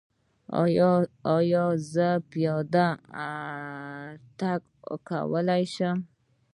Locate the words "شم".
5.73-5.97